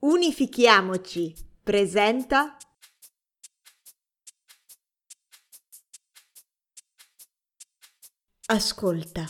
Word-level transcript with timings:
Unifichiamoci 0.00 1.34
presenta 1.60 2.56
Ascolta. 8.46 9.26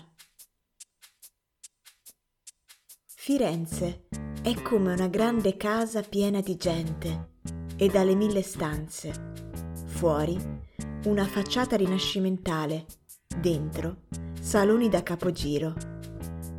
Firenze 3.07 4.09
è 4.43 4.61
come 4.61 4.93
una 4.93 5.09
grande 5.09 5.57
casa 5.57 6.03
piena 6.03 6.43
di 6.43 6.57
gente 6.57 7.37
e 7.79 7.89
dalle 7.89 8.15
mille 8.15 8.43
stanze. 8.43 9.33
Fuori 9.87 10.37
una 11.07 11.25
facciata 11.25 11.77
rinascimentale, 11.77 12.85
dentro 13.41 14.03
saloni 14.39 14.91
da 14.91 15.03
capogiro. 15.03 15.88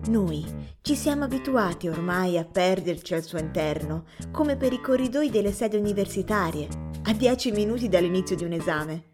Noi 0.08 0.46
ci 0.82 0.96
siamo 0.96 1.26
abituati 1.26 1.88
ormai 1.88 2.38
a 2.38 2.46
perderci 2.46 3.14
al 3.14 3.24
suo 3.24 3.38
interno, 3.38 4.06
come 4.32 4.56
per 4.56 4.74
i 4.74 4.82
corridoi 4.82 5.30
delle 5.30 5.52
sedi 5.52 5.78
universitarie, 5.78 6.68
a 7.04 7.14
dieci 7.14 7.52
minuti 7.52 7.90
dall'inizio 7.90 8.36
di 8.36 8.44
un 8.44 8.54
esame. 8.54 9.14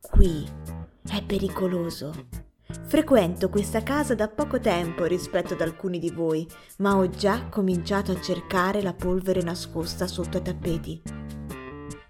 Qui 0.00 0.46
è 1.10 1.22
pericoloso 1.24 2.46
Frequento 2.88 3.48
questa 3.48 3.82
casa 3.82 4.14
da 4.14 4.28
poco 4.28 4.60
tempo 4.60 5.04
rispetto 5.04 5.54
ad 5.54 5.62
alcuni 5.62 5.98
di 5.98 6.10
voi, 6.10 6.46
ma 6.78 6.96
ho 6.96 7.08
già 7.08 7.48
cominciato 7.48 8.12
a 8.12 8.20
cercare 8.20 8.82
la 8.82 8.92
polvere 8.92 9.42
nascosta 9.42 10.06
sotto 10.06 10.38
i 10.38 10.42
tappeti. 10.42 11.02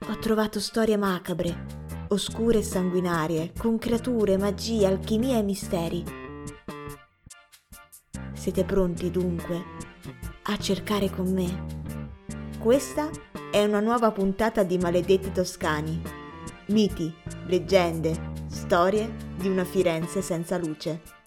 Ho 0.09 0.19
trovato 0.19 0.59
storie 0.59 0.97
macabre, 0.97 1.66
oscure 2.09 2.59
e 2.59 2.62
sanguinarie, 2.62 3.52
con 3.56 3.78
creature, 3.78 4.36
magie, 4.36 4.86
alchimia 4.86 5.38
e 5.38 5.42
misteri. 5.42 6.27
Siete 8.38 8.65
pronti 8.65 9.10
dunque 9.10 9.65
a 10.45 10.56
cercare 10.59 11.10
con 11.10 11.33
me? 11.33 11.66
Questa 12.61 13.11
è 13.51 13.64
una 13.64 13.80
nuova 13.80 14.12
puntata 14.12 14.62
di 14.62 14.78
Maledetti 14.78 15.33
Toscani. 15.33 16.00
Miti, 16.66 17.12
leggende, 17.47 18.34
Storie 18.47 19.12
di 19.36 19.48
una 19.48 19.64
Firenze 19.64 20.22
senza 20.22 20.56
luce. 20.56 21.17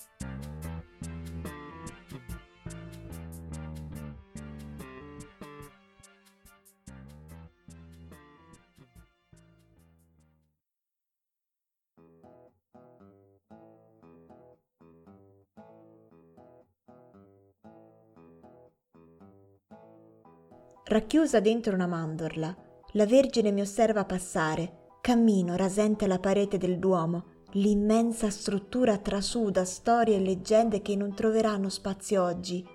Racchiusa 20.92 21.40
dentro 21.40 21.74
una 21.74 21.88
mandorla, 21.88 22.54
la 22.92 23.06
Vergine 23.06 23.52
mi 23.52 23.62
osserva 23.62 24.04
passare 24.04 24.90
Cammino 25.00 25.56
rasente 25.56 26.06
la 26.06 26.20
parete 26.20 26.58
del 26.58 26.80
Duomo, 26.80 27.46
l'immensa 27.52 28.30
struttura 28.30 28.98
trasuda 28.98 29.64
storie 29.64 30.18
e 30.18 30.20
leggende 30.20 30.82
che 30.82 30.98
non 30.98 31.16
troveranno 31.16 31.70
spazio 31.70 32.22
oggi. 32.22 32.68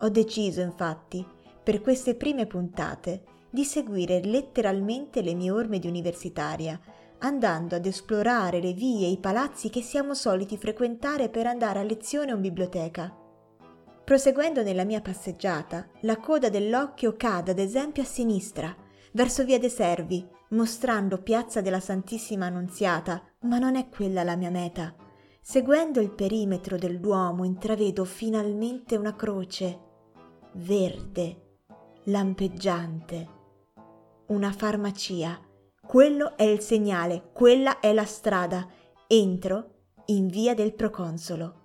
Ho 0.00 0.08
deciso, 0.08 0.62
infatti, 0.62 1.24
per 1.62 1.80
queste 1.80 2.16
prime 2.16 2.46
puntate, 2.46 3.22
di 3.50 3.62
seguire 3.62 4.20
letteralmente 4.20 5.22
le 5.22 5.34
mie 5.34 5.52
orme 5.52 5.78
di 5.78 5.86
universitaria, 5.86 6.76
andando 7.18 7.76
ad 7.76 7.86
esplorare 7.86 8.60
le 8.60 8.72
vie 8.72 9.06
e 9.06 9.10
i 9.10 9.18
palazzi 9.18 9.70
che 9.70 9.80
siamo 9.80 10.12
soliti 10.12 10.56
frequentare 10.56 11.28
per 11.28 11.46
andare 11.46 11.78
a 11.78 11.84
lezione 11.84 12.32
o 12.32 12.34
in 12.34 12.40
biblioteca. 12.40 13.26
Proseguendo 14.08 14.62
nella 14.62 14.84
mia 14.84 15.02
passeggiata, 15.02 15.86
la 16.00 16.16
coda 16.16 16.48
dell'occhio 16.48 17.14
cade 17.14 17.50
ad 17.50 17.58
esempio 17.58 18.02
a 18.02 18.06
sinistra, 18.06 18.74
verso 19.12 19.44
via 19.44 19.58
de 19.58 19.68
Servi, 19.68 20.26
mostrando 20.52 21.20
Piazza 21.20 21.60
della 21.60 21.78
Santissima 21.78 22.46
Annunziata, 22.46 23.22
ma 23.40 23.58
non 23.58 23.76
è 23.76 23.90
quella 23.90 24.22
la 24.22 24.34
mia 24.34 24.48
meta. 24.48 24.94
Seguendo 25.42 26.00
il 26.00 26.10
perimetro 26.10 26.78
del 26.78 27.00
Duomo 27.00 27.44
intravedo 27.44 28.06
finalmente 28.06 28.96
una 28.96 29.14
croce, 29.14 29.78
verde, 30.52 31.58
lampeggiante. 32.04 33.28
Una 34.28 34.52
farmacia. 34.52 35.38
Quello 35.86 36.34
è 36.34 36.44
il 36.44 36.60
segnale, 36.60 37.28
quella 37.34 37.78
è 37.78 37.92
la 37.92 38.06
strada. 38.06 38.66
Entro 39.06 39.74
in 40.06 40.28
via 40.28 40.54
del 40.54 40.72
Proconsolo. 40.72 41.57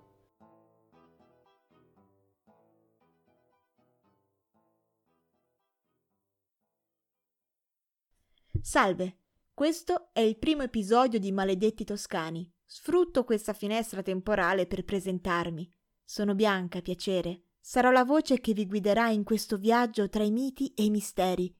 Salve, 8.60 9.18
questo 9.52 10.08
è 10.12 10.20
il 10.20 10.38
primo 10.38 10.62
episodio 10.62 11.18
di 11.18 11.32
Maledetti 11.32 11.84
Toscani. 11.84 12.50
Sfrutto 12.64 13.24
questa 13.24 13.52
finestra 13.52 14.02
temporale 14.02 14.66
per 14.66 14.84
presentarmi. 14.84 15.70
Sono 16.02 16.34
Bianca, 16.34 16.80
piacere. 16.80 17.42
Sarò 17.60 17.90
la 17.90 18.04
voce 18.04 18.40
che 18.40 18.52
vi 18.52 18.66
guiderà 18.66 19.10
in 19.10 19.22
questo 19.22 19.58
viaggio 19.58 20.08
tra 20.08 20.22
i 20.22 20.30
miti 20.30 20.72
e 20.74 20.84
i 20.84 20.90
misteri. 20.90 21.54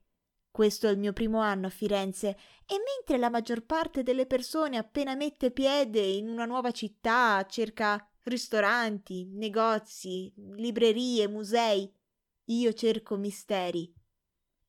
Questo 0.50 0.87
è 0.87 0.91
il 0.91 0.99
mio 0.99 1.12
primo 1.12 1.41
anno 1.41 1.66
a 1.66 1.71
Firenze 1.71 2.28
e 2.28 2.77
mentre 2.97 3.19
la 3.19 3.31
maggior 3.31 3.65
parte 3.65 4.03
delle 4.03 4.27
persone 4.27 4.77
appena 4.77 5.15
mette 5.15 5.50
piede 5.50 6.00
in 6.00 6.28
una 6.28 6.47
nuova 6.47 6.71
città 6.71 7.44
cerca 7.47 8.09
ristoranti, 8.22 9.27
negozi, 9.33 10.33
librerie, 10.56 11.28
musei, 11.28 11.93
io 12.44 12.72
cerco 12.72 13.16
misteri 13.16 13.93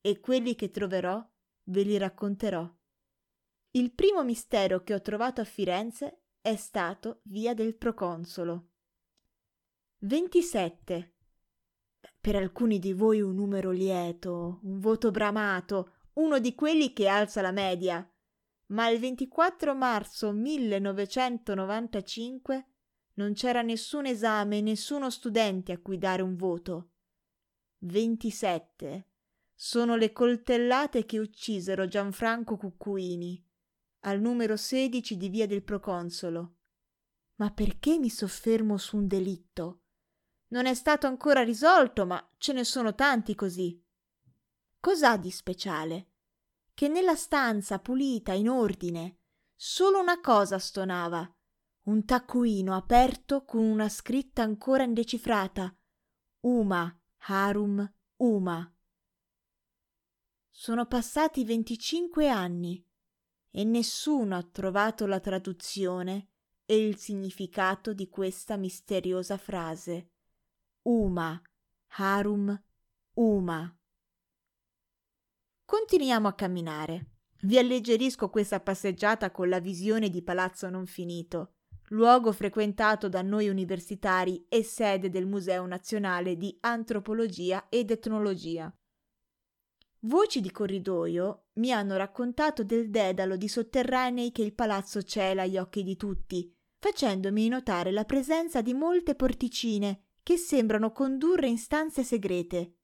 e 0.02 0.19
quelli 0.19 0.56
che 0.56 0.69
troverò 0.69 1.24
ve 1.66 1.84
li 1.84 1.98
racconterò. 1.98 2.70
Il 3.72 3.92
primo 3.92 4.24
mistero 4.24 4.84
che 4.84 4.94
ho 4.94 5.02
trovato 5.02 5.42
a 5.42 5.46
Firenze 5.46 6.22
è 6.42 6.56
stato 6.56 7.20
via 7.24 7.53
del 7.53 7.76
Proconsolo. 7.76 8.70
27. 10.00 11.14
Per 12.22 12.36
alcuni 12.36 12.80
di 12.80 12.94
voi 12.94 13.22
un 13.22 13.36
numero 13.36 13.72
lieto, 13.72 14.59
un 14.64 14.80
voto 14.80 15.12
bramato, 15.12 15.92
uno 16.14 16.40
di 16.40 16.56
quelli 16.56 16.94
che 16.94 17.08
alza 17.08 17.42
la 17.42 17.52
media. 17.52 18.09
Ma 18.68 18.90
il 18.90 19.00
24 19.00 19.76
marzo 19.76 20.32
1995 20.32 22.68
non 23.16 23.34
c'era 23.34 23.62
nessun 23.62 24.06
esame 24.06 24.62
nessuno 24.62 25.09
studente 25.09 25.72
a 25.72 25.80
cui 25.80 25.97
dare 25.97 26.22
un 26.22 26.36
voto. 26.36 26.92
27 27.80 29.09
sono 29.56 29.96
le 29.96 30.12
coltellate 30.12 31.06
che 31.06 31.18
uccisero 31.18 31.88
Gianfranco 31.88 32.58
Cuccuini 32.58 33.42
al 34.02 34.20
numero 34.20 34.56
16 34.56 35.18
di 35.18 35.30
via 35.30 35.48
del 35.48 35.64
Proconsolo. 35.64 36.56
Ma 37.38 37.52
perché 37.52 37.98
mi 37.98 38.10
soffermo 38.10 38.78
su 38.78 38.98
un 38.98 39.08
delitto? 39.08 39.82
Non 40.50 40.68
è 40.68 40.74
stato 40.74 41.08
ancora 41.08 41.42
risolto, 41.42 42.06
ma 42.06 42.30
ce 42.38 42.54
ne 42.54 42.64
sono 42.64 42.94
tanti 42.94 43.34
così. 43.34 43.82
Cos'ha 44.80 45.18
di 45.18 45.32
speciale? 45.32 46.12
Che 46.74 46.88
nella 46.88 47.16
stanza 47.16 47.80
pulita, 47.80 48.34
in 48.34 48.50
ordine, 48.50 49.22
solo 49.56 50.00
una 50.00 50.20
cosa 50.22 50.60
stonava. 50.60 51.28
Un 51.84 52.06
taccuino 52.06 52.76
aperto 52.76 53.44
con 53.44 53.64
una 53.64 53.90
scritta 53.90 54.44
ancora 54.44 54.84
indecifrata. 54.84 55.76
Uma, 56.42 56.96
Harum, 57.28 57.92
Uma. 58.18 58.75
Sono 60.58 60.86
passati 60.86 61.44
25 61.44 62.30
anni 62.30 62.82
e 63.52 63.66
nessuno 63.66 64.38
ha 64.38 64.42
trovato 64.42 65.06
la 65.06 65.20
traduzione 65.20 66.30
e 66.66 66.78
il 66.78 66.96
significato 66.96 67.92
di 67.92 68.08
questa 68.08 68.56
misteriosa 68.56 69.36
frase. 69.38 70.12
Uma, 70.84 71.40
Harum, 71.98 72.58
Uma. 73.16 73.78
Continuiamo 75.66 76.29
a 76.29 76.34
camminare. 76.34 77.09
Vi 77.41 77.58
alleggerisco 77.58 78.29
questa 78.29 78.62
passeggiata 78.62 79.32
con 79.32 79.50
la 79.50 79.59
visione 79.59 80.09
di 80.09 80.24
Palazzo 80.24 80.70
Non 80.70 80.85
Finito, 80.85 81.56
luogo 81.90 82.32
frequentato 82.32 83.09
da 83.09 83.22
noi 83.22 83.50
universitari 83.50 84.46
e 84.47 84.64
sede 84.64 85.09
del 85.09 85.26
Museo 85.26 85.66
Nazionale 85.66 86.38
di 86.38 86.58
Antropologia 86.62 87.68
ed 87.68 87.91
Etnologia. 87.91 88.74
Voci 90.05 90.40
di 90.40 90.52
corridoio 90.52 91.47
mi 91.53 91.72
hanno 91.72 91.97
raccontato 91.97 92.63
del 92.63 92.91
dedalo 92.91 93.37
di 93.37 93.47
sotterranei 93.47 94.31
che 94.31 94.43
il 94.43 94.53
palazzo 94.53 95.02
cela 95.02 95.41
agli 95.41 95.57
occhi 95.57 95.81
di 95.81 95.96
tutti, 95.96 96.55
facendomi 96.78 97.47
notare 97.47 97.91
la 97.91 98.05
presenza 98.05 98.61
di 98.61 98.75
molte 98.75 99.16
porticine 99.16 100.09
che 100.22 100.37
sembrano 100.37 100.91
condurre 100.91 101.47
in 101.47 101.57
stanze 101.57 102.03
segrete. 102.03 102.75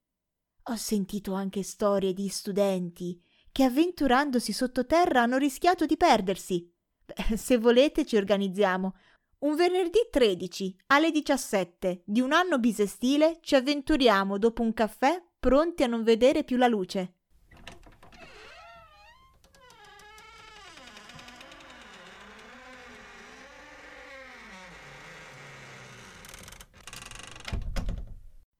Ho 0.70 0.76
sentito 0.76 1.34
anche 1.34 1.62
storie 1.62 2.14
di 2.14 2.28
studenti 2.28 3.22
che 3.52 3.66
avventurandosi 3.66 4.52
sottoterra 4.52 5.22
hanno 5.22 5.38
rischiato 5.38 5.86
di 5.86 5.98
perdersi. 5.98 6.74
Beh, 7.06 7.38
se 7.38 7.58
volete 7.58 8.04
ci 8.04 8.16
organizziamo. 8.16 8.96
Un 9.42 9.56
venerdì 9.56 10.08
13 10.10 10.76
alle 10.88 11.12
17 11.12 12.02
di 12.04 12.20
un 12.20 12.32
anno 12.32 12.58
bisestile 12.58 13.38
ci 13.42 13.54
avventuriamo 13.54 14.40
dopo 14.40 14.64
un 14.64 14.74
caffè 14.74 15.22
pronti 15.42 15.82
a 15.82 15.88
non 15.88 16.04
vedere 16.04 16.44
più 16.44 16.56
la 16.56 16.68
luce. 16.68 17.16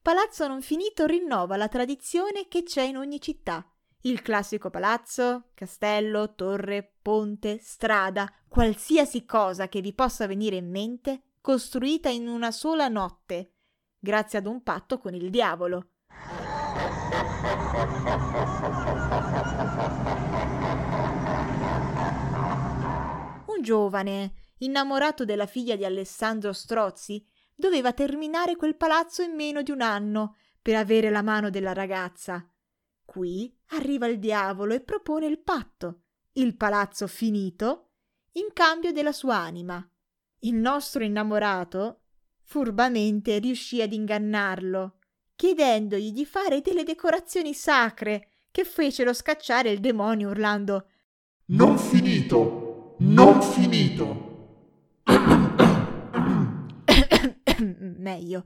Palazzo 0.02 0.48
non 0.48 0.60
finito 0.60 1.06
rinnova 1.06 1.56
la 1.56 1.68
tradizione 1.68 2.48
che 2.48 2.64
c'è 2.64 2.82
in 2.82 2.96
ogni 2.96 3.20
città. 3.20 3.64
Il 4.00 4.20
classico 4.20 4.68
palazzo, 4.68 5.50
castello, 5.54 6.34
torre, 6.34 6.96
ponte, 7.00 7.58
strada, 7.60 8.28
qualsiasi 8.48 9.24
cosa 9.24 9.68
che 9.68 9.80
vi 9.80 9.92
possa 9.92 10.26
venire 10.26 10.56
in 10.56 10.68
mente, 10.68 11.34
costruita 11.40 12.08
in 12.08 12.26
una 12.26 12.50
sola 12.50 12.88
notte, 12.88 13.52
grazie 14.00 14.40
ad 14.40 14.46
un 14.46 14.64
patto 14.64 14.98
con 14.98 15.14
il 15.14 15.30
diavolo. 15.30 15.91
Un 23.46 23.60
giovane, 23.60 24.34
innamorato 24.58 25.24
della 25.24 25.46
figlia 25.46 25.74
di 25.74 25.84
Alessandro 25.84 26.52
Strozzi, 26.52 27.26
doveva 27.54 27.92
terminare 27.92 28.54
quel 28.54 28.76
palazzo 28.76 29.22
in 29.22 29.34
meno 29.34 29.62
di 29.62 29.72
un 29.72 29.80
anno 29.80 30.36
per 30.60 30.76
avere 30.76 31.10
la 31.10 31.22
mano 31.22 31.50
della 31.50 31.72
ragazza. 31.72 32.48
Qui 33.04 33.52
arriva 33.70 34.06
il 34.06 34.20
diavolo 34.20 34.74
e 34.74 34.80
propone 34.80 35.26
il 35.26 35.40
patto, 35.40 36.02
il 36.34 36.56
palazzo 36.56 37.08
finito, 37.08 37.90
in 38.34 38.52
cambio 38.52 38.92
della 38.92 39.12
sua 39.12 39.36
anima. 39.36 39.84
Il 40.40 40.54
nostro 40.54 41.02
innamorato 41.02 42.02
furbamente 42.42 43.38
riuscì 43.38 43.82
ad 43.82 43.92
ingannarlo, 43.92 44.98
chiedendogli 45.42 46.12
di 46.12 46.24
fare 46.24 46.60
delle 46.60 46.84
decorazioni 46.84 47.52
sacre 47.52 48.28
che 48.52 48.62
fecero 48.64 49.12
scacciare 49.12 49.70
il 49.70 49.80
demonio 49.80 50.28
urlando 50.28 50.86
Non 51.46 51.76
finito, 51.78 52.94
non 53.00 53.42
finito. 53.42 54.30
meglio. 57.98 58.44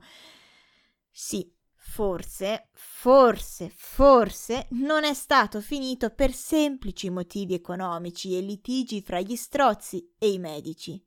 Sì, 1.11 1.47
forse, 1.75 2.69
forse, 2.73 3.71
forse 3.75 4.65
non 4.71 5.03
è 5.03 5.13
stato 5.13 5.61
finito 5.61 6.09
per 6.09 6.33
semplici 6.33 7.11
motivi 7.11 7.53
economici 7.53 8.35
e 8.35 8.41
litigi 8.41 9.03
fra 9.03 9.19
gli 9.19 9.35
strozzi 9.35 10.15
e 10.17 10.31
i 10.31 10.39
medici. 10.39 10.99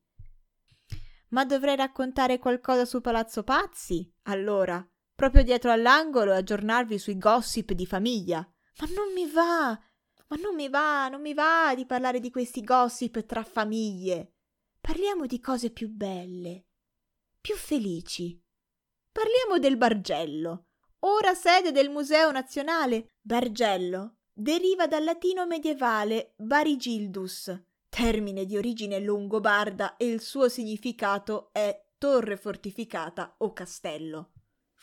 Ma 1.31 1.43
dovrei 1.43 1.75
raccontare 1.75 2.39
qualcosa 2.39 2.85
su 2.85 3.01
Palazzo 3.01 3.43
Pazzi, 3.43 4.09
allora, 4.23 4.85
proprio 5.21 5.43
dietro 5.43 5.71
all'angolo 5.71 6.31
e 6.31 6.37
aggiornarvi 6.37 6.97
sui 6.97 7.19
gossip 7.19 7.73
di 7.73 7.85
famiglia. 7.85 8.39
Ma 8.39 8.87
non 8.95 9.13
mi 9.13 9.29
va, 9.29 9.79
ma 10.27 10.35
non 10.37 10.55
mi 10.55 10.67
va, 10.67 11.09
non 11.09 11.21
mi 11.21 11.35
va 11.35 11.73
di 11.75 11.85
parlare 11.85 12.19
di 12.19 12.31
questi 12.31 12.63
gossip 12.63 13.23
tra 13.27 13.43
famiglie. 13.43 14.37
Parliamo 14.81 15.27
di 15.27 15.39
cose 15.39 15.69
più 15.69 15.89
belle, 15.89 16.65
più 17.39 17.53
felici. 17.53 18.43
Parliamo 19.11 19.59
del 19.59 19.77
Bargello, 19.77 20.69
ora 21.01 21.35
sede 21.35 21.71
del 21.71 21.91
Museo 21.91 22.31
Nazionale. 22.31 23.11
Bargello 23.21 24.21
deriva 24.33 24.87
dal 24.87 25.03
latino 25.03 25.45
medievale 25.45 26.33
barigildus, 26.35 27.55
termine 27.89 28.45
di 28.45 28.57
origine 28.57 28.99
longobarda 28.99 29.97
e 29.97 30.07
il 30.07 30.19
suo 30.19 30.49
significato 30.49 31.49
è 31.51 31.79
torre 31.99 32.37
fortificata 32.37 33.35
o 33.37 33.53
castello. 33.53 34.31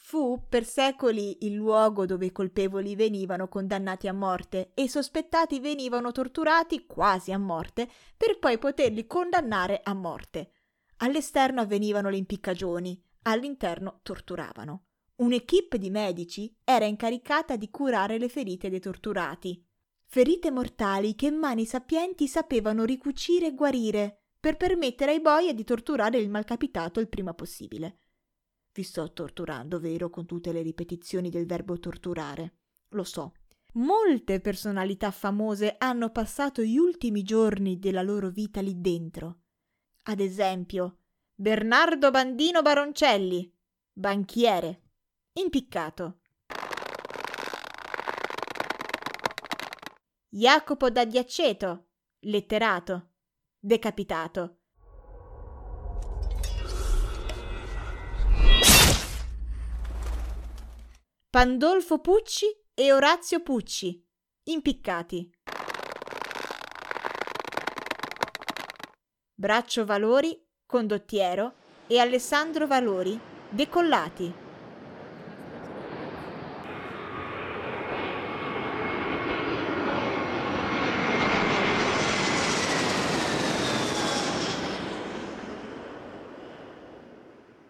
Fu 0.08 0.42
per 0.48 0.64
secoli 0.64 1.44
il 1.44 1.52
luogo 1.52 2.06
dove 2.06 2.24
i 2.24 2.32
colpevoli 2.32 2.96
venivano 2.96 3.46
condannati 3.46 4.08
a 4.08 4.14
morte 4.14 4.70
e 4.72 4.84
i 4.84 4.88
sospettati 4.88 5.60
venivano 5.60 6.12
torturati 6.12 6.86
quasi 6.86 7.30
a 7.30 7.36
morte 7.36 7.86
per 8.16 8.38
poi 8.38 8.56
poterli 8.56 9.06
condannare 9.06 9.82
a 9.84 9.92
morte. 9.92 10.52
All'esterno 11.00 11.60
avvenivano 11.60 12.08
le 12.08 12.16
impiccagioni, 12.16 12.98
all'interno 13.24 14.00
torturavano. 14.02 14.86
Un'equipe 15.16 15.76
di 15.76 15.90
medici 15.90 16.56
era 16.64 16.86
incaricata 16.86 17.56
di 17.56 17.68
curare 17.68 18.16
le 18.16 18.30
ferite 18.30 18.70
dei 18.70 18.80
torturati. 18.80 19.62
Ferite 20.06 20.50
mortali 20.50 21.16
che 21.16 21.30
mani 21.30 21.66
sapienti 21.66 22.28
sapevano 22.28 22.84
ricucire 22.84 23.48
e 23.48 23.54
guarire 23.54 24.22
per 24.40 24.56
permettere 24.56 25.10
ai 25.10 25.20
boia 25.20 25.52
di 25.52 25.64
torturare 25.64 26.16
il 26.16 26.30
malcapitato 26.30 26.98
il 26.98 27.10
prima 27.10 27.34
possibile. 27.34 28.04
Vi 28.72 28.82
sto 28.82 29.12
torturando, 29.12 29.80
vero, 29.80 30.10
con 30.10 30.26
tutte 30.26 30.52
le 30.52 30.62
ripetizioni 30.62 31.30
del 31.30 31.46
verbo 31.46 31.78
torturare. 31.78 32.54
Lo 32.90 33.04
so. 33.04 33.34
Molte 33.74 34.40
personalità 34.40 35.10
famose 35.10 35.76
hanno 35.78 36.10
passato 36.10 36.62
gli 36.62 36.78
ultimi 36.78 37.22
giorni 37.22 37.78
della 37.78 38.02
loro 38.02 38.30
vita 38.30 38.60
lì 38.60 38.80
dentro. 38.80 39.40
Ad 40.04 40.20
esempio, 40.20 40.98
Bernardo 41.34 42.10
Bandino 42.10 42.62
Baroncelli, 42.62 43.54
banchiere, 43.92 44.82
impiccato. 45.34 46.20
Jacopo 50.30 50.90
da 50.90 51.04
Diaceto, 51.04 51.88
letterato, 52.20 53.10
decapitato. 53.58 54.57
Pandolfo 61.38 62.00
Pucci 62.00 62.46
e 62.74 62.92
Orazio 62.92 63.40
Pucci, 63.40 64.04
impiccati. 64.46 65.30
Braccio 69.34 69.84
Valori 69.84 70.36
condottiero, 70.66 71.54
e 71.86 72.00
Alessandro 72.00 72.66
Valori, 72.66 73.16
decollati. 73.50 74.34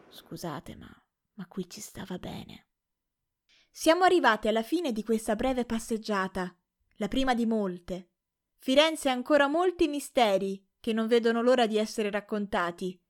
Scusate, 0.09 0.75
ma, 0.75 0.89
ma 1.35 1.47
qui 1.47 1.69
ci 1.69 1.83
stava 1.83 2.17
bene. 2.17 2.68
Siamo 3.81 4.03
arrivati 4.03 4.49
alla 4.49 4.65
fine 4.65 4.91
di 4.91 5.05
questa 5.05 5.37
breve 5.37 5.65
passeggiata, 5.65 6.53
la 6.97 7.07
prima 7.07 7.33
di 7.33 7.47
molte. 7.47 8.09
Firenze 8.59 9.09
ha 9.09 9.13
ancora 9.13 9.47
molti 9.47 9.87
misteri 9.87 10.61
che 10.81 10.93
non 10.93 11.07
vedono 11.07 11.43
l'ora 11.43 11.69
di 11.69 11.79
essere 11.79 12.11
raccontati 12.11 13.01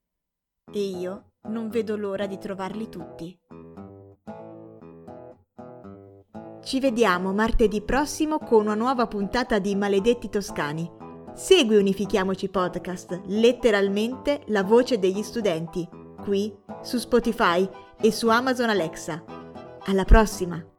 e 0.70 0.78
io 0.78 1.36
non 1.44 1.70
vedo 1.70 1.96
l'ora 1.96 2.26
di 2.26 2.36
trovarli 2.36 2.90
tutti. 2.90 3.40
Ci 6.62 6.80
vediamo 6.80 7.32
martedì 7.32 7.80
prossimo 7.80 8.38
con 8.38 8.66
una 8.66 8.74
nuova 8.74 9.06
puntata 9.06 9.58
di 9.58 9.74
Maledetti 9.74 10.28
Toscani. 10.28 10.86
Segui 11.32 11.76
Unifichiamoci 11.76 12.50
Podcast, 12.50 13.22
letteralmente 13.28 14.42
la 14.48 14.64
voce 14.64 14.98
degli 14.98 15.22
studenti, 15.22 15.88
qui 16.20 16.54
su 16.82 16.98
Spotify 16.98 17.66
e 17.98 18.12
su 18.12 18.28
Amazon 18.28 18.68
Alexa. 18.68 19.37
Alla 19.86 20.04
prossima! 20.04 20.77